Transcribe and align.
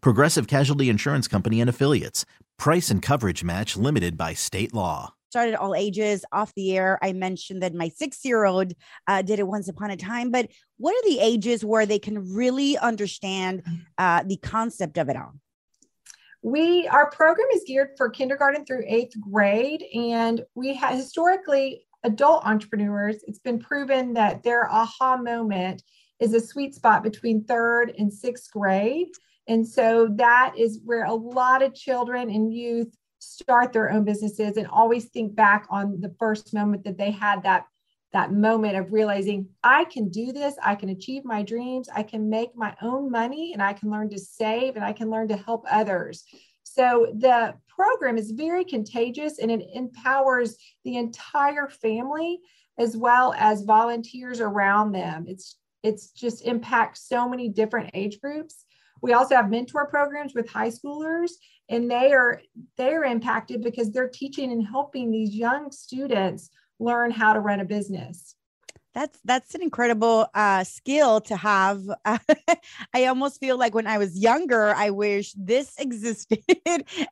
Progressive 0.00 0.46
Casualty 0.46 0.88
Insurance 0.88 1.28
Company 1.28 1.60
and 1.60 1.70
Affiliates. 1.70 2.24
Price 2.58 2.90
and 2.90 3.02
coverage 3.02 3.44
match 3.44 3.76
limited 3.76 4.16
by 4.16 4.34
state 4.34 4.72
law. 4.74 5.12
Started 5.30 5.56
all 5.56 5.74
ages 5.74 6.24
off 6.32 6.54
the 6.54 6.76
air. 6.76 6.98
I 7.02 7.12
mentioned 7.12 7.62
that 7.62 7.74
my 7.74 7.88
six 7.88 8.24
year 8.24 8.44
old 8.44 8.72
uh, 9.06 9.22
did 9.22 9.38
it 9.38 9.46
once 9.46 9.68
upon 9.68 9.90
a 9.90 9.96
time, 9.96 10.30
but 10.30 10.48
what 10.78 10.94
are 10.94 11.08
the 11.08 11.18
ages 11.20 11.64
where 11.64 11.84
they 11.84 11.98
can 11.98 12.34
really 12.34 12.78
understand 12.78 13.62
uh, 13.98 14.22
the 14.24 14.36
concept 14.38 14.98
of 14.98 15.08
it 15.08 15.16
all? 15.16 15.34
We 16.42 16.86
our 16.88 17.10
program 17.10 17.48
is 17.52 17.64
geared 17.66 17.90
for 17.96 18.08
kindergarten 18.08 18.64
through 18.64 18.84
eighth 18.86 19.20
grade, 19.20 19.84
and 19.94 20.44
we 20.54 20.74
have 20.74 20.94
historically 20.94 21.86
adult 22.04 22.46
entrepreneurs. 22.46 23.16
It's 23.26 23.40
been 23.40 23.58
proven 23.58 24.14
that 24.14 24.42
their 24.42 24.70
aha 24.70 25.16
moment 25.16 25.82
is 26.20 26.34
a 26.34 26.40
sweet 26.40 26.74
spot 26.74 27.02
between 27.02 27.44
third 27.44 27.92
and 27.98 28.12
sixth 28.12 28.50
grade, 28.52 29.08
and 29.48 29.66
so 29.66 30.08
that 30.16 30.54
is 30.56 30.80
where 30.84 31.04
a 31.04 31.14
lot 31.14 31.62
of 31.62 31.74
children 31.74 32.30
and 32.30 32.52
youth 32.52 32.94
start 33.18 33.72
their 33.72 33.90
own 33.90 34.04
businesses 34.04 34.56
and 34.56 34.66
always 34.66 35.06
think 35.06 35.34
back 35.34 35.66
on 35.70 36.00
the 36.00 36.14
first 36.18 36.54
moment 36.54 36.84
that 36.84 36.98
they 36.98 37.10
had 37.10 37.42
that 37.42 37.64
that 38.12 38.32
moment 38.32 38.76
of 38.76 38.92
realizing 38.92 39.48
I 39.62 39.84
can 39.84 40.08
do 40.08 40.32
this, 40.32 40.54
I 40.62 40.74
can 40.74 40.88
achieve 40.88 41.24
my 41.24 41.42
dreams, 41.42 41.88
I 41.94 42.02
can 42.02 42.30
make 42.30 42.56
my 42.56 42.74
own 42.80 43.10
money, 43.10 43.52
and 43.52 43.62
I 43.62 43.72
can 43.72 43.90
learn 43.90 44.08
to 44.10 44.18
save 44.18 44.76
and 44.76 44.84
I 44.84 44.92
can 44.92 45.10
learn 45.10 45.28
to 45.28 45.36
help 45.36 45.64
others. 45.70 46.24
So 46.62 47.12
the 47.18 47.54
program 47.68 48.16
is 48.16 48.30
very 48.30 48.64
contagious 48.64 49.38
and 49.38 49.50
it 49.50 49.66
empowers 49.74 50.56
the 50.84 50.96
entire 50.96 51.68
family 51.68 52.40
as 52.78 52.96
well 52.96 53.34
as 53.36 53.62
volunteers 53.62 54.40
around 54.40 54.92
them. 54.92 55.24
It's 55.28 55.56
it's 55.82 56.10
just 56.10 56.44
impacts 56.44 57.06
so 57.08 57.28
many 57.28 57.48
different 57.48 57.90
age 57.94 58.20
groups. 58.20 58.64
We 59.02 59.12
also 59.12 59.36
have 59.36 59.50
mentor 59.50 59.86
programs 59.86 60.34
with 60.34 60.48
high 60.48 60.70
schoolers 60.70 61.32
and 61.68 61.90
they 61.90 62.12
are 62.12 62.40
they're 62.76 63.04
impacted 63.04 63.62
because 63.62 63.90
they're 63.90 64.08
teaching 64.08 64.52
and 64.52 64.66
helping 64.66 65.10
these 65.10 65.34
young 65.34 65.70
students 65.70 66.50
learn 66.78 67.10
how 67.10 67.32
to 67.32 67.40
run 67.40 67.60
a 67.60 67.64
business 67.64 68.36
that's 68.96 69.20
that's 69.26 69.54
an 69.54 69.60
incredible 69.60 70.26
uh, 70.34 70.64
skill 70.64 71.20
to 71.20 71.36
have. 71.36 71.82
I 72.06 73.04
almost 73.04 73.38
feel 73.38 73.58
like 73.58 73.74
when 73.74 73.86
I 73.86 73.98
was 73.98 74.18
younger, 74.18 74.74
I 74.74 74.88
wish 74.88 75.34
this 75.36 75.74
existed. 75.78 76.42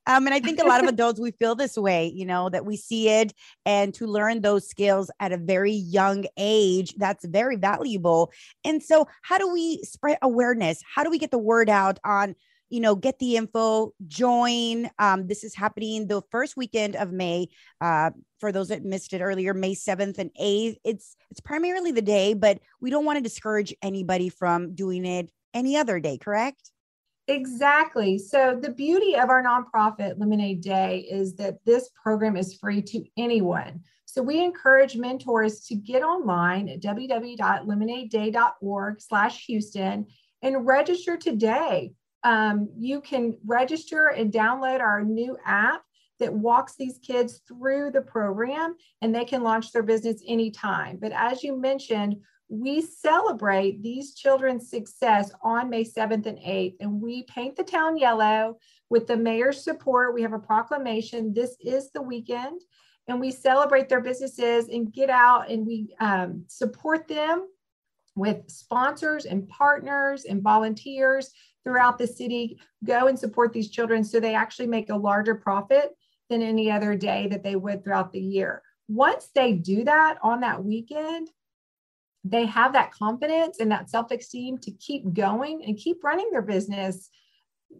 um, 0.07 0.27
and 0.27 0.31
I 0.33 0.41
think 0.41 0.61
a 0.61 0.67
lot 0.67 0.83
of 0.83 0.89
adults 0.95 1.21
we 1.21 1.31
feel 1.33 1.55
this 1.55 1.77
way, 1.77 2.07
you 2.07 2.25
know, 2.25 2.49
that 2.49 2.65
we 2.65 2.79
see 2.79 3.11
it, 3.11 3.35
and 3.67 3.93
to 3.95 4.07
learn 4.07 4.41
those 4.41 4.67
skills 4.67 5.11
at 5.21 5.33
a 5.33 5.37
very 5.37 5.75
young 5.75 6.25
age, 6.39 6.95
that's 6.97 7.27
very 7.27 7.57
valuable. 7.57 8.33
And 8.65 8.83
so, 8.83 9.07
how 9.21 9.37
do 9.37 9.53
we 9.53 9.83
spread 9.83 10.17
awareness? 10.23 10.83
How 10.95 11.05
do 11.05 11.11
we 11.11 11.19
get 11.19 11.33
the 11.33 11.39
word 11.39 11.69
out 11.69 11.99
on? 12.03 12.35
You 12.71 12.81
know, 12.81 12.95
get 12.95 13.19
the 13.19 13.37
info, 13.37 13.93
join. 14.07 14.89
Um, 14.99 15.27
this 15.27 15.45
is 15.45 15.55
happening 15.55 16.07
the 16.07 16.23
first 16.31 16.57
weekend 16.57 16.97
of 16.97 17.13
May. 17.13 17.49
Uh, 17.81 18.11
for 18.41 18.53
those 18.53 18.69
that 18.69 18.85
missed 18.85 19.13
it 19.13 19.21
earlier, 19.21 19.55
May 19.55 19.75
7th 19.75 20.19
and 20.19 20.31
8th. 20.41 20.77
It's 20.85 21.17
it's 21.31 21.41
primarily 21.41 21.93
the 21.93 22.03
day, 22.03 22.35
but 22.35 22.61
we 22.81 22.91
don't 22.91 23.05
want 23.05 23.17
to 23.17 23.23
discourage 23.23 23.75
anybody 23.83 24.29
from 24.29 24.75
doing 24.75 25.07
it 25.07 25.31
any 25.55 25.77
other 25.77 26.01
day, 26.01 26.19
correct? 26.19 26.71
Exactly. 27.27 28.19
So 28.19 28.59
the 28.61 28.73
beauty 28.73 29.17
of 29.17 29.31
our 29.31 29.43
nonprofit 29.43 30.19
Lemonade 30.19 30.61
Day 30.61 31.09
is 31.11 31.37
that 31.37 31.65
this 31.65 31.89
program 32.03 32.37
is 32.37 32.53
free 32.55 32.83
to 32.83 33.03
anyone. 33.17 33.81
So 34.05 34.23
we 34.23 34.45
encourage 34.45 34.95
mentors 34.97 35.65
to 35.67 35.75
get 35.75 36.03
online 36.03 36.69
at 36.69 36.83
www.lemonadeday.org 36.83 39.01
slash 39.01 39.47
Houston 39.47 40.07
and 40.43 40.67
register 40.67 41.17
today 41.17 41.95
um, 42.25 42.71
you 42.77 43.01
can 43.01 43.37
register 43.47 44.09
and 44.09 44.33
download 44.33 44.81
our 44.81 45.03
new 45.05 45.37
app 45.45 45.83
that 46.19 46.33
walks 46.33 46.75
these 46.77 46.99
kids 46.99 47.41
through 47.47 47.91
the 47.91 48.01
program 48.01 48.77
and 49.03 49.15
they 49.15 49.25
can 49.25 49.43
launch 49.43 49.73
their 49.73 49.83
business 49.83 50.23
anytime. 50.27 50.97
But 50.97 51.13
as 51.13 51.43
you 51.43 51.61
mentioned, 51.61 52.17
we 52.49 52.83
celebrate 52.83 53.83
these 53.83 54.15
children's 54.15 54.71
success 54.71 55.33
on 55.43 55.71
May 55.71 55.85
7th 55.85 56.27
and 56.27 56.39
8th, 56.39 56.77
and 56.81 57.01
we 57.01 57.25
paint 57.25 57.57
the 57.57 57.65
town 57.65 57.97
yellow 57.97 58.59
with 58.91 59.07
the 59.07 59.17
mayor's 59.17 59.65
support. 59.65 60.15
We 60.15 60.23
have 60.23 60.35
a 60.35 60.39
proclamation. 60.39 61.33
This 61.33 61.57
is 61.61 61.91
the 61.91 62.03
weekend, 62.03 62.61
and 63.09 63.19
we 63.19 63.31
celebrate 63.31 63.89
their 63.89 64.03
businesses 64.03 64.69
and 64.69 64.93
get 64.93 65.11
out 65.11 65.51
and 65.51 65.67
we 65.67 65.95
um, 66.01 66.45
support 66.47 67.09
them 67.09 67.49
with 68.15 68.49
sponsors 68.49 69.25
and 69.25 69.49
partners 69.49 70.25
and 70.25 70.43
volunteers 70.43 71.31
throughout 71.65 71.99
the 71.99 72.07
city 72.07 72.61
go 72.85 73.07
and 73.09 73.19
support 73.19 73.53
these 73.53 73.71
children 73.71 74.05
so 74.05 74.21
they 74.21 74.35
actually 74.35 74.67
make 74.67 74.91
a 74.91 74.97
larger 74.97 75.35
profit 75.35 75.91
than 76.31 76.43
any 76.43 76.71
other 76.71 76.95
day 76.95 77.27
that 77.29 77.43
they 77.43 77.57
would 77.57 77.83
throughout 77.83 78.13
the 78.13 78.21
year. 78.21 78.63
Once 78.89 79.31
they 79.35 79.53
do 79.53 79.85
that 79.85 80.19
on 80.23 80.41
that 80.41 80.63
weekend, 80.63 81.29
they 82.25 82.47
have 82.47 82.73
that 82.73 82.93
confidence 82.93 83.61
and 83.61 83.71
that 83.71 83.91
self 83.91 84.11
esteem 84.11 84.59
to 84.59 84.71
keep 84.73 85.13
going 85.13 85.63
and 85.65 85.77
keep 85.77 86.03
running 86.03 86.31
their 86.31 86.43
business 86.43 87.11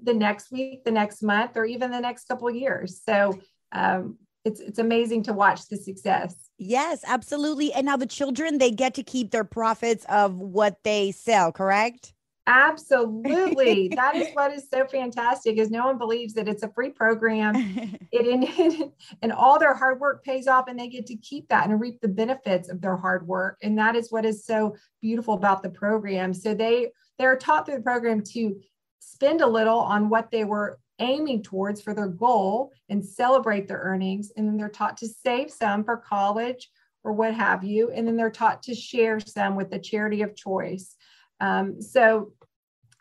the 0.03 0.13
next 0.13 0.51
week, 0.51 0.85
the 0.85 0.91
next 0.91 1.23
month, 1.23 1.57
or 1.57 1.65
even 1.65 1.91
the 1.91 2.01
next 2.01 2.27
couple 2.27 2.49
of 2.49 2.55
years. 2.55 3.03
So 3.07 3.39
um, 3.73 4.19
it's 4.45 4.61
it's 4.61 4.79
amazing 4.79 5.23
to 5.25 5.33
watch 5.33 5.69
the 5.69 5.77
success. 5.77 6.51
Yes, 6.59 7.03
absolutely. 7.07 7.73
And 7.73 7.87
now 7.87 7.97
the 7.97 8.07
children 8.07 8.59
they 8.59 8.71
get 8.71 8.95
to 8.95 9.03
keep 9.03 9.31
their 9.31 9.45
profits 9.45 10.05
of 10.09 10.35
what 10.37 10.79
they 10.85 11.13
sell, 11.13 11.51
correct? 11.51 12.13
Absolutely. 12.47 13.89
that 13.97 14.17
is 14.17 14.29
what 14.35 14.53
is 14.53 14.69
so 14.69 14.87
fantastic 14.87 15.57
is 15.57 15.71
no 15.71 15.87
one 15.87 15.97
believes 15.97 16.35
that 16.35 16.47
it's 16.47 16.63
a 16.63 16.69
free 16.69 16.91
program. 16.91 17.55
It 18.17 18.93
and 19.23 19.33
all 19.33 19.59
their 19.59 19.75
hard 19.75 19.99
work 19.99 20.25
pays 20.25 20.47
off 20.47 20.69
and 20.69 20.79
they 20.79 20.89
get 20.89 21.07
to 21.07 21.17
keep 21.17 21.49
that 21.49 21.69
and 21.69 21.81
reap 21.81 22.01
the 22.01 22.09
benefits 22.09 22.69
of 22.69 22.81
their 22.81 22.97
hard 22.97 23.27
work. 23.27 23.59
And 23.63 23.77
that 23.79 23.97
is 23.97 24.13
what 24.13 24.25
is 24.25 24.45
so 24.45 24.77
beautiful 25.03 25.35
about 25.35 25.65
the 25.65 25.71
program. 25.71 26.33
So 26.33 26.55
they 26.55 26.93
they're 27.19 27.37
taught 27.37 27.67
through 27.67 27.77
the 27.77 27.83
program 27.83 28.23
to 28.35 28.61
spend 29.01 29.41
a 29.41 29.47
little 29.47 29.81
on 29.81 30.09
what 30.09 30.31
they 30.31 30.45
were 30.45 30.79
aiming 30.99 31.43
towards 31.43 31.83
for 31.83 31.95
their 31.95 32.09
goal 32.09 32.73
and 32.89 33.05
celebrate 33.05 33.67
their 33.67 33.81
earnings. 33.81 34.31
And 34.37 34.47
then 34.47 34.57
they're 34.57 34.69
taught 34.69 34.97
to 34.99 35.09
save 35.09 35.51
some 35.51 35.85
for 35.85 35.97
college 35.97 36.71
or 37.03 37.13
what 37.13 37.35
have 37.35 37.65
you. 37.65 37.91
And 37.91 38.07
then 38.07 38.17
they're 38.17 38.31
taught 38.31 38.63
to 38.65 38.75
share 38.75 39.21
some 39.21 39.57
with 39.57 39.71
the 39.71 39.79
charity 39.79 40.23
of 40.23 40.37
choice. 40.37 40.97
Um, 41.41 41.83
so 41.83 42.33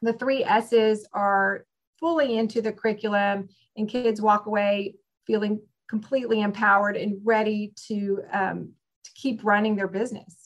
the 0.01 0.13
three 0.13 0.43
S's 0.43 1.07
are 1.13 1.65
fully 1.99 2.37
into 2.37 2.61
the 2.61 2.73
curriculum, 2.73 3.47
and 3.77 3.87
kids 3.87 4.21
walk 4.21 4.45
away 4.45 4.95
feeling 5.25 5.61
completely 5.89 6.41
empowered 6.41 6.97
and 6.97 7.21
ready 7.23 7.71
to, 7.87 8.21
um, 8.33 8.73
to 9.05 9.11
keep 9.15 9.43
running 9.43 9.75
their 9.75 9.87
business. 9.87 10.42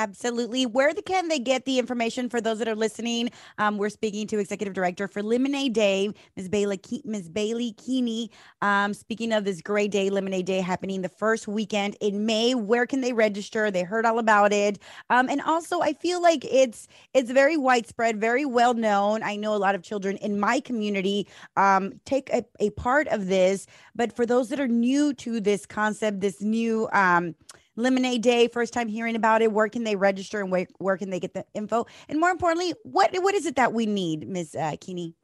Absolutely. 0.00 0.64
Where 0.64 0.94
the, 0.94 1.02
can 1.02 1.28
they 1.28 1.38
get 1.38 1.66
the 1.66 1.78
information 1.78 2.30
for 2.30 2.40
those 2.40 2.58
that 2.60 2.68
are 2.68 2.74
listening? 2.74 3.30
Um, 3.58 3.76
we're 3.76 3.90
speaking 3.90 4.26
to 4.28 4.38
Executive 4.38 4.72
Director 4.72 5.06
for 5.06 5.22
Lemonade 5.22 5.74
Day, 5.74 6.10
Ms. 6.38 6.48
Bailey, 6.48 6.80
Ms. 7.04 7.28
Bailey 7.28 7.72
Kinney. 7.72 8.30
Um, 8.62 8.94
speaking 8.94 9.30
of 9.30 9.44
this 9.44 9.60
great 9.60 9.90
day, 9.90 10.08
Lemonade 10.08 10.46
Day 10.46 10.62
happening 10.62 11.02
the 11.02 11.10
first 11.10 11.46
weekend 11.46 11.98
in 12.00 12.24
May. 12.24 12.54
Where 12.54 12.86
can 12.86 13.02
they 13.02 13.12
register? 13.12 13.70
They 13.70 13.82
heard 13.82 14.06
all 14.06 14.18
about 14.18 14.54
it. 14.54 14.78
Um, 15.10 15.28
and 15.28 15.42
also, 15.42 15.82
I 15.82 15.92
feel 15.92 16.22
like 16.22 16.46
it's 16.46 16.88
it's 17.12 17.30
very 17.30 17.58
widespread, 17.58 18.18
very 18.18 18.46
well 18.46 18.72
known. 18.72 19.22
I 19.22 19.36
know 19.36 19.54
a 19.54 19.58
lot 19.58 19.74
of 19.74 19.82
children 19.82 20.16
in 20.16 20.40
my 20.40 20.60
community 20.60 21.28
um, 21.58 22.00
take 22.06 22.30
a, 22.32 22.42
a 22.58 22.70
part 22.70 23.06
of 23.08 23.26
this. 23.26 23.66
But 23.94 24.16
for 24.16 24.24
those 24.24 24.48
that 24.48 24.60
are 24.60 24.68
new 24.68 25.12
to 25.14 25.40
this 25.40 25.66
concept, 25.66 26.22
this 26.22 26.40
new 26.40 26.88
um, 26.94 27.34
Lemonade 27.76 28.22
Day, 28.22 28.48
first 28.48 28.72
time 28.72 28.88
hearing 28.88 29.16
about 29.16 29.42
it. 29.42 29.52
Where 29.52 29.68
can 29.68 29.84
they 29.84 29.96
register 29.96 30.40
and 30.40 30.50
where, 30.50 30.66
where 30.78 30.96
can 30.96 31.10
they 31.10 31.20
get 31.20 31.34
the 31.34 31.44
info? 31.54 31.86
And 32.08 32.18
more 32.20 32.30
importantly, 32.30 32.74
what 32.82 33.10
what 33.20 33.34
is 33.34 33.46
it 33.46 33.56
that 33.56 33.72
we 33.72 33.86
need, 33.86 34.28
Ms. 34.28 34.54
Uh, 34.54 34.76
Kinney? 34.80 35.14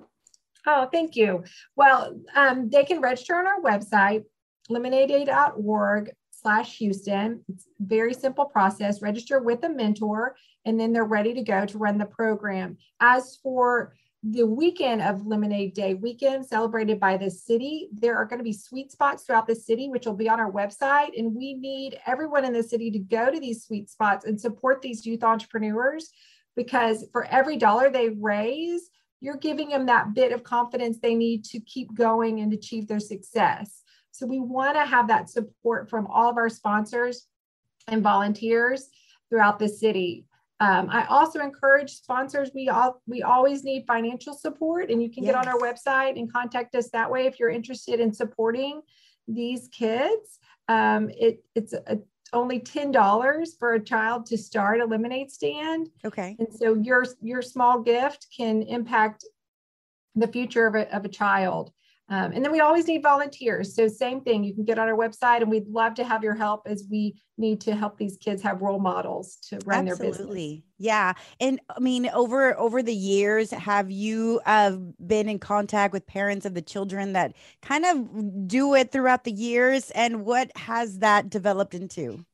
Oh, 0.66 0.88
thank 0.90 1.14
you. 1.14 1.44
Well, 1.76 2.20
um, 2.34 2.68
they 2.70 2.84
can 2.84 3.00
register 3.00 3.36
on 3.36 3.46
our 3.46 3.60
website, 3.60 4.24
lemonadeday.org 4.70 6.10
slash 6.30 6.78
Houston. 6.78 7.44
It's 7.48 7.66
very 7.78 8.14
simple 8.14 8.46
process. 8.46 9.00
Register 9.00 9.40
with 9.40 9.62
a 9.64 9.68
mentor, 9.68 10.36
and 10.64 10.78
then 10.78 10.92
they're 10.92 11.04
ready 11.04 11.34
to 11.34 11.42
go 11.42 11.66
to 11.66 11.78
run 11.78 11.98
the 11.98 12.06
program. 12.06 12.78
As 13.00 13.38
for 13.42 13.94
the 14.30 14.46
weekend 14.46 15.02
of 15.02 15.24
Lemonade 15.24 15.72
Day 15.74 15.94
weekend 15.94 16.44
celebrated 16.44 16.98
by 16.98 17.16
the 17.16 17.30
city. 17.30 17.88
There 17.92 18.16
are 18.16 18.24
going 18.24 18.38
to 18.38 18.44
be 18.44 18.52
sweet 18.52 18.90
spots 18.90 19.22
throughout 19.22 19.46
the 19.46 19.54
city, 19.54 19.88
which 19.88 20.04
will 20.04 20.14
be 20.14 20.28
on 20.28 20.40
our 20.40 20.50
website. 20.50 21.16
And 21.16 21.34
we 21.34 21.54
need 21.54 22.00
everyone 22.06 22.44
in 22.44 22.52
the 22.52 22.62
city 22.62 22.90
to 22.90 22.98
go 22.98 23.30
to 23.30 23.38
these 23.38 23.64
sweet 23.64 23.88
spots 23.88 24.24
and 24.24 24.40
support 24.40 24.82
these 24.82 25.06
youth 25.06 25.22
entrepreneurs 25.22 26.10
because 26.56 27.04
for 27.12 27.26
every 27.26 27.56
dollar 27.56 27.88
they 27.88 28.08
raise, 28.08 28.90
you're 29.20 29.36
giving 29.36 29.68
them 29.68 29.86
that 29.86 30.12
bit 30.12 30.32
of 30.32 30.42
confidence 30.42 30.98
they 30.98 31.14
need 31.14 31.44
to 31.44 31.60
keep 31.60 31.94
going 31.94 32.40
and 32.40 32.52
achieve 32.52 32.88
their 32.88 33.00
success. 33.00 33.82
So 34.10 34.26
we 34.26 34.40
want 34.40 34.76
to 34.76 34.84
have 34.84 35.06
that 35.08 35.30
support 35.30 35.88
from 35.88 36.08
all 36.08 36.30
of 36.30 36.36
our 36.36 36.48
sponsors 36.48 37.26
and 37.86 38.02
volunteers 38.02 38.88
throughout 39.28 39.60
the 39.60 39.68
city. 39.68 40.26
Um, 40.58 40.88
I 40.90 41.04
also 41.06 41.40
encourage 41.40 41.90
sponsors. 41.90 42.50
We 42.54 42.68
all 42.68 43.02
we 43.06 43.22
always 43.22 43.62
need 43.62 43.84
financial 43.86 44.32
support, 44.32 44.90
and 44.90 45.02
you 45.02 45.10
can 45.10 45.24
yes. 45.24 45.34
get 45.34 45.46
on 45.46 45.48
our 45.48 45.58
website 45.58 46.18
and 46.18 46.32
contact 46.32 46.74
us 46.74 46.88
that 46.90 47.10
way 47.10 47.26
if 47.26 47.38
you're 47.38 47.50
interested 47.50 48.00
in 48.00 48.12
supporting 48.12 48.80
these 49.28 49.68
kids. 49.68 50.38
Um, 50.68 51.10
it, 51.10 51.44
it's 51.54 51.74
a, 51.74 51.98
only 52.32 52.60
ten 52.60 52.90
dollars 52.90 53.54
for 53.58 53.74
a 53.74 53.80
child 53.80 54.26
to 54.26 54.38
start 54.38 54.80
a 54.80 54.86
lemonade 54.86 55.30
stand. 55.30 55.90
Okay, 56.06 56.36
and 56.38 56.48
so 56.52 56.74
your 56.74 57.04
your 57.20 57.42
small 57.42 57.80
gift 57.80 58.28
can 58.34 58.62
impact 58.62 59.24
the 60.14 60.28
future 60.28 60.66
of 60.66 60.74
a, 60.74 60.96
of 60.96 61.04
a 61.04 61.10
child. 61.10 61.70
Um, 62.08 62.32
and 62.32 62.44
then 62.44 62.52
we 62.52 62.60
always 62.60 62.86
need 62.86 63.02
volunteers. 63.02 63.74
So 63.74 63.88
same 63.88 64.20
thing, 64.20 64.44
you 64.44 64.54
can 64.54 64.64
get 64.64 64.78
on 64.78 64.88
our 64.88 64.96
website 64.96 65.42
and 65.42 65.50
we'd 65.50 65.66
love 65.66 65.94
to 65.94 66.04
have 66.04 66.22
your 66.22 66.34
help 66.34 66.62
as 66.66 66.86
we 66.88 67.20
need 67.36 67.60
to 67.62 67.74
help 67.74 67.98
these 67.98 68.16
kids 68.16 68.42
have 68.42 68.62
role 68.62 68.78
models 68.78 69.36
to 69.48 69.58
run 69.64 69.88
Absolutely. 69.88 69.88
their 69.88 69.96
business. 69.96 70.20
Absolutely. 70.20 70.64
Yeah. 70.78 71.12
And 71.40 71.60
I 71.68 71.80
mean, 71.80 72.08
over 72.10 72.56
over 72.58 72.82
the 72.82 72.94
years, 72.94 73.50
have 73.50 73.90
you 73.90 74.40
uh, 74.46 74.76
been 75.04 75.28
in 75.28 75.40
contact 75.40 75.92
with 75.92 76.06
parents 76.06 76.46
of 76.46 76.54
the 76.54 76.62
children 76.62 77.12
that 77.14 77.34
kind 77.60 77.84
of 77.84 78.48
do 78.48 78.74
it 78.74 78.92
throughout 78.92 79.24
the 79.24 79.32
years? 79.32 79.90
And 79.90 80.24
what 80.24 80.56
has 80.56 81.00
that 81.00 81.28
developed 81.28 81.74
into? 81.74 82.24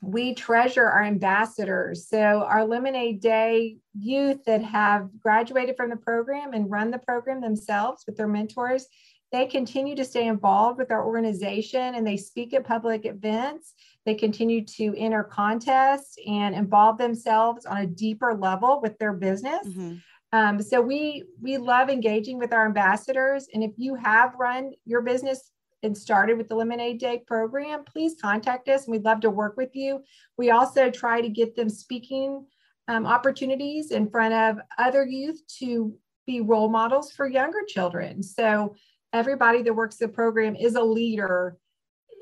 We 0.00 0.34
treasure 0.34 0.86
our 0.86 1.02
ambassadors. 1.02 2.08
So, 2.08 2.44
our 2.44 2.64
Lemonade 2.64 3.20
Day 3.20 3.76
youth 3.98 4.44
that 4.46 4.62
have 4.62 5.10
graduated 5.18 5.76
from 5.76 5.90
the 5.90 5.96
program 5.96 6.54
and 6.54 6.70
run 6.70 6.90
the 6.90 6.98
program 6.98 7.40
themselves 7.40 8.04
with 8.06 8.16
their 8.16 8.28
mentors, 8.28 8.86
they 9.32 9.46
continue 9.46 9.94
to 9.94 10.04
stay 10.04 10.26
involved 10.26 10.78
with 10.78 10.90
our 10.90 11.06
organization 11.06 11.94
and 11.94 12.06
they 12.06 12.16
speak 12.16 12.54
at 12.54 12.64
public 12.64 13.04
events. 13.04 13.74
They 14.06 14.14
continue 14.14 14.64
to 14.64 14.94
enter 14.96 15.22
contests 15.22 16.16
and 16.26 16.54
involve 16.54 16.98
themselves 16.98 17.66
on 17.66 17.76
a 17.78 17.86
deeper 17.86 18.34
level 18.34 18.80
with 18.80 18.98
their 18.98 19.12
business. 19.12 19.66
Mm-hmm. 19.68 19.96
Um, 20.32 20.62
so 20.62 20.80
we 20.80 21.24
we 21.42 21.58
love 21.58 21.90
engaging 21.90 22.38
with 22.38 22.52
our 22.52 22.64
ambassadors. 22.64 23.48
And 23.52 23.62
if 23.62 23.72
you 23.76 23.94
have 23.96 24.34
run 24.38 24.72
your 24.84 25.02
business 25.02 25.50
and 25.82 25.96
started 25.96 26.36
with 26.36 26.48
the 26.48 26.54
Lemonade 26.54 26.98
Day 26.98 27.22
program, 27.26 27.84
please 27.84 28.16
contact 28.20 28.68
us. 28.68 28.84
And 28.84 28.92
we'd 28.92 29.04
love 29.04 29.20
to 29.20 29.30
work 29.30 29.56
with 29.56 29.74
you. 29.74 30.02
We 30.36 30.50
also 30.50 30.90
try 30.90 31.20
to 31.20 31.28
get 31.28 31.56
them 31.56 31.68
speaking 31.68 32.46
um, 32.88 33.06
opportunities 33.06 33.90
in 33.90 34.10
front 34.10 34.34
of 34.34 34.58
other 34.78 35.04
youth 35.04 35.40
to 35.58 35.94
be 36.26 36.40
role 36.40 36.68
models 36.68 37.12
for 37.12 37.26
younger 37.26 37.60
children. 37.66 38.22
So 38.22 38.74
everybody 39.12 39.62
that 39.62 39.74
works 39.74 39.96
the 39.96 40.08
program 40.08 40.54
is 40.56 40.74
a 40.74 40.82
leader 40.82 41.56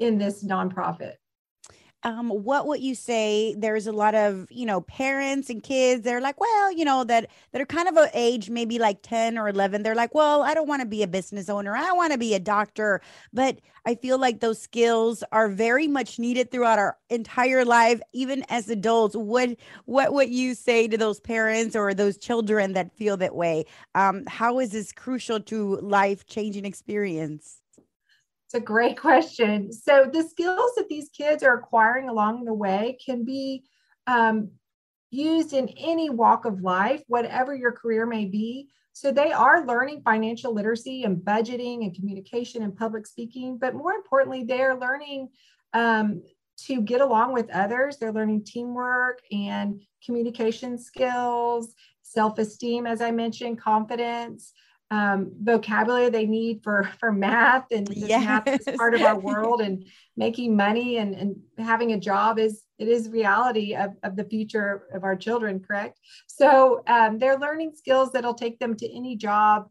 in 0.01 0.19
this 0.19 0.45
nonprofit 0.45 1.15
um, 2.05 2.31
what 2.31 2.67
would 2.67 2.81
you 2.81 2.95
say? 2.95 3.55
There's 3.59 3.87
a 3.87 3.93
lot 3.93 4.15
of 4.15 4.47
you 4.51 4.67
know 4.67 4.83
parents 4.83 5.51
and 5.51 5.63
kids. 5.63 6.03
They're 6.03 6.21
like, 6.21 6.41
well, 6.41 6.73
you 6.73 6.85
know 6.85 7.03
that 7.05 7.29
that 7.53 7.61
are 7.61 7.67
kind 7.67 7.89
of 7.89 7.97
a 7.97 8.11
age, 8.15 8.51
maybe 8.51 8.79
like 8.79 9.03
ten 9.03 9.37
or 9.37 9.49
eleven. 9.49 9.83
They're 9.83 9.95
like, 9.97 10.15
well, 10.15 10.43
I 10.43 10.55
don't 10.55 10.69
want 10.69 10.81
to 10.83 10.87
be 10.87 11.03
a 11.03 11.09
business 11.09 11.49
owner. 11.49 11.77
I 11.77 11.93
want 11.93 12.13
to 12.13 12.19
be 12.19 12.35
a 12.35 12.39
doctor. 12.41 13.01
But 13.33 13.59
I 13.85 13.97
feel 13.97 14.19
like 14.19 14.41
those 14.41 14.61
skills 14.61 15.25
are 15.33 15.49
very 15.49 15.89
much 15.89 16.19
needed 16.19 16.51
throughout 16.51 16.79
our 16.79 16.97
entire 17.11 17.65
life, 17.65 18.01
even 18.13 18.45
as 18.49 18.69
adults. 18.71 19.17
What 19.17 19.57
what 19.87 20.13
would 20.13 20.31
you 20.31 20.55
say 20.55 20.87
to 20.89 20.97
those 20.97 21.21
parents 21.21 21.75
or 21.75 21.95
those 21.95 22.17
children 22.17 22.75
that 22.75 22.93
feel 22.97 23.17
that 23.17 23.35
way? 23.35 23.65
Um, 23.95 24.25
how 24.29 24.61
is 24.61 24.71
this 24.71 24.93
crucial 24.93 25.41
to 25.41 25.77
life 25.77 26.27
changing 26.27 26.65
experience? 26.65 27.58
It's 28.49 28.55
a 28.55 28.61
great 28.61 28.99
question. 28.99 29.71
So, 29.71 30.09
the 30.11 30.23
skills 30.23 30.73
that 30.77 30.89
these 30.89 31.11
kids 31.11 31.43
are 31.43 31.59
acquiring 31.59 32.09
along 32.09 32.47
the 32.47 32.55
way 32.55 32.97
can 33.05 33.23
be 33.23 33.65
um, 34.07 34.53
used 35.11 35.53
in 35.53 35.69
any 35.77 36.09
walk 36.09 36.47
of 36.47 36.63
life, 36.63 37.03
whatever 37.09 37.55
your 37.55 37.73
career 37.73 38.07
may 38.07 38.25
be. 38.25 38.71
So, 38.95 39.13
they 39.13 39.33
are 39.33 39.67
learning 39.67 40.01
financial 40.01 40.55
literacy 40.55 41.03
and 41.03 41.19
budgeting 41.19 41.85
and 41.85 41.95
communication 41.95 42.63
and 42.63 42.75
public 42.75 43.07
speaking, 43.07 43.59
but 43.59 43.75
more 43.75 43.93
importantly, 43.93 44.45
they 44.45 44.63
are 44.63 44.81
learning 44.81 45.29
um, 45.75 46.23
to 46.65 46.81
get 46.81 47.03
along 47.03 47.35
with 47.35 47.51
others. 47.51 47.99
They're 47.99 48.15
learning 48.15 48.45
teamwork 48.47 49.19
and 49.31 49.83
communication 50.03 50.79
skills, 50.79 51.75
self 52.03 52.39
esteem, 52.39 52.87
as 52.87 53.03
I 53.03 53.11
mentioned, 53.11 53.61
confidence 53.61 54.55
um, 54.91 55.33
vocabulary 55.43 56.09
they 56.09 56.25
need 56.25 56.63
for 56.63 56.91
for 56.99 57.13
math 57.13 57.67
and 57.71 57.89
yes. 57.91 58.25
math 58.25 58.69
is 58.69 58.77
part 58.77 58.95
of 58.95 59.03
our 59.03 59.19
world 59.21 59.61
and 59.61 59.85
making 60.17 60.57
money 60.57 60.97
and, 60.97 61.15
and 61.15 61.37
having 61.59 61.93
a 61.93 62.01
job 62.01 62.39
is 62.39 62.63
it 62.79 62.89
is 62.89 63.09
reality 63.11 63.75
of, 63.75 63.95
of 64.03 64.17
the 64.17 64.25
future 64.25 64.87
of 64.95 65.05
our 65.05 65.15
children 65.15 65.61
correct 65.61 65.99
so 66.27 66.83
um, 66.87 67.19
they're 67.19 67.39
learning 67.39 67.73
skills 67.75 68.13
that'll 68.13 68.35
take 68.35 68.59
them 68.59 68.75
to 68.75 68.91
any 68.97 69.15
job 69.15 69.69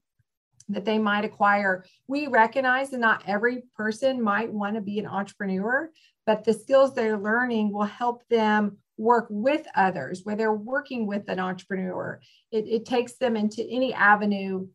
that 0.70 0.86
they 0.86 1.00
might 1.00 1.26
acquire 1.26 1.84
we 2.08 2.28
recognize 2.28 2.92
that 2.92 3.00
not 3.00 3.24
every 3.26 3.64
person 3.76 4.22
might 4.22 4.52
want 4.52 4.76
to 4.76 4.82
be 4.82 5.00
an 5.00 5.08
entrepreneur 5.08 5.90
but 6.28 6.44
the 6.44 6.54
skills 6.54 6.94
they're 6.94 7.18
learning 7.18 7.72
will 7.72 7.84
help 7.84 8.22
them 8.30 8.78
work 8.98 9.28
with 9.30 9.66
others 9.76 10.22
where 10.24 10.36
they're 10.36 10.54
working 10.54 11.08
with 11.08 11.28
an 11.28 11.40
entrepreneur 11.40 12.20
it, 12.52 12.68
it 12.68 12.86
takes 12.86 13.18
them 13.18 13.36
into 13.36 13.64
any 13.64 13.94
avenue 13.94 14.68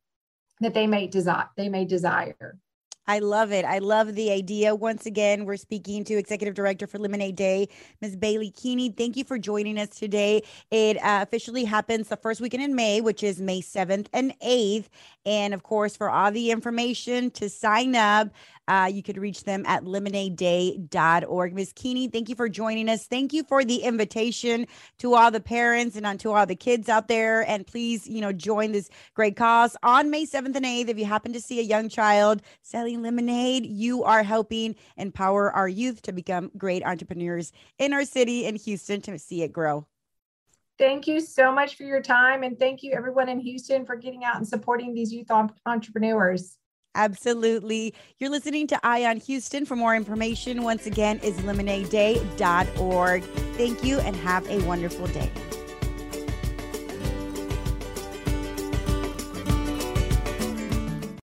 that 0.62 0.74
they 0.74 0.86
may 0.86 1.06
desire 1.06 1.48
they 1.56 1.68
may 1.68 1.84
desire 1.84 2.58
I 3.06 3.18
love 3.18 3.50
it. 3.50 3.64
I 3.64 3.78
love 3.78 4.14
the 4.14 4.30
idea. 4.30 4.76
Once 4.76 5.06
again, 5.06 5.44
we're 5.44 5.56
speaking 5.56 6.04
to 6.04 6.14
Executive 6.14 6.54
Director 6.54 6.86
for 6.86 6.98
Lemonade 6.98 7.34
Day, 7.34 7.68
Ms. 8.00 8.14
Bailey 8.14 8.50
Kinney. 8.50 8.90
Thank 8.90 9.16
you 9.16 9.24
for 9.24 9.38
joining 9.38 9.76
us 9.76 9.88
today. 9.88 10.42
It 10.70 11.02
uh, 11.02 11.24
officially 11.26 11.64
happens 11.64 12.08
the 12.08 12.16
first 12.16 12.40
weekend 12.40 12.62
in 12.62 12.76
May, 12.76 13.00
which 13.00 13.24
is 13.24 13.40
May 13.40 13.60
7th 13.60 14.06
and 14.12 14.38
8th. 14.38 14.86
And 15.26 15.52
of 15.52 15.64
course, 15.64 15.96
for 15.96 16.10
all 16.10 16.30
the 16.30 16.52
information 16.52 17.32
to 17.32 17.48
sign 17.48 17.96
up, 17.96 18.28
uh, 18.68 18.90
you 18.92 19.02
could 19.02 19.18
reach 19.18 19.44
them 19.44 19.64
at 19.66 19.84
lemonadeday.org. 19.84 21.54
Ms. 21.54 21.72
Kinney, 21.74 22.08
thank 22.08 22.28
you 22.28 22.34
for 22.34 22.48
joining 22.48 22.88
us. 22.88 23.06
Thank 23.06 23.32
you 23.32 23.42
for 23.44 23.64
the 23.64 23.78
invitation 23.78 24.66
to 24.98 25.14
all 25.14 25.30
the 25.30 25.40
parents 25.40 25.96
and 25.96 26.20
to 26.20 26.32
all 26.32 26.46
the 26.46 26.54
kids 26.54 26.88
out 26.88 27.08
there. 27.08 27.42
And 27.48 27.66
please, 27.66 28.06
you 28.06 28.20
know, 28.20 28.32
join 28.32 28.72
this 28.72 28.88
great 29.14 29.36
cause 29.36 29.76
on 29.82 30.10
May 30.10 30.26
7th 30.26 30.54
and 30.54 30.64
8th. 30.64 30.88
If 30.88 30.98
you 30.98 31.04
happen 31.04 31.32
to 31.32 31.40
see 31.40 31.58
a 31.60 31.64
young 31.64 31.88
child 31.88 32.42
selling 32.62 33.02
lemonade, 33.02 33.66
you 33.66 34.04
are 34.04 34.22
helping 34.22 34.76
empower 34.96 35.50
our 35.52 35.68
youth 35.68 36.02
to 36.02 36.12
become 36.12 36.50
great 36.56 36.84
entrepreneurs 36.84 37.52
in 37.78 37.92
our 37.92 38.04
city 38.04 38.46
in 38.46 38.56
Houston 38.56 39.00
to 39.02 39.18
see 39.18 39.42
it 39.42 39.52
grow. 39.52 39.86
Thank 40.78 41.06
you 41.06 41.20
so 41.20 41.52
much 41.52 41.76
for 41.76 41.84
your 41.84 42.00
time. 42.00 42.42
And 42.42 42.58
thank 42.58 42.82
you, 42.82 42.92
everyone 42.92 43.28
in 43.28 43.38
Houston, 43.38 43.84
for 43.84 43.94
getting 43.94 44.24
out 44.24 44.36
and 44.36 44.48
supporting 44.48 44.94
these 44.94 45.12
youth 45.12 45.30
entrepreneurs. 45.66 46.56
Absolutely. 46.94 47.94
You're 48.18 48.30
listening 48.30 48.66
to 48.68 48.78
Eye 48.82 49.04
on 49.06 49.16
Houston. 49.18 49.64
For 49.64 49.76
more 49.76 49.96
information, 49.96 50.62
once 50.62 50.86
again, 50.86 51.18
is 51.20 51.36
lemonadeday.org. 51.36 53.22
Thank 53.22 53.84
you 53.84 53.98
and 54.00 54.16
have 54.16 54.48
a 54.48 54.60
wonderful 54.64 55.06
day. 55.08 55.30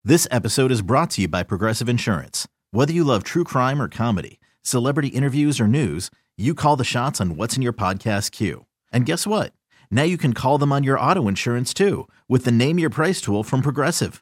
This 0.06 0.28
episode 0.32 0.70
is 0.70 0.82
brought 0.82 1.12
to 1.12 1.22
you 1.22 1.28
by 1.30 1.44
Progressive 1.44 1.88
Insurance. 1.88 2.46
Whether 2.72 2.92
you 2.92 3.06
love 3.06 3.24
true 3.24 3.46
crime 3.46 3.82
or 3.82 3.88
comedy, 3.88 4.42
celebrity 4.62 5.08
interviews 5.08 5.62
or 5.62 5.68
news, 5.68 6.12
you 6.38 6.54
call 6.54 6.76
the 6.76 6.84
shots 6.84 7.22
on 7.22 7.38
what's 7.38 7.56
in 7.56 7.62
your 7.62 7.72
podcast 7.72 8.32
queue. 8.32 8.66
And 8.92 9.06
guess 9.06 9.26
what? 9.26 9.54
Now 9.90 10.04
you 10.04 10.18
can 10.18 10.34
call 10.34 10.58
them 10.58 10.74
on 10.74 10.84
your 10.84 11.00
auto 11.00 11.30
insurance 11.30 11.74
too 11.74 12.10
with 12.28 12.44
the 12.44 12.52
Name 12.52 12.80
Your 12.80 12.90
Price 12.90 13.22
tool 13.22 13.44
from 13.44 13.62
Progressive. 13.62 14.22